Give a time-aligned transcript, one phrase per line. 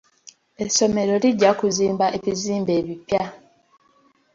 [0.63, 3.23] Essomero lijja kuzimba ebizimbe ebipya.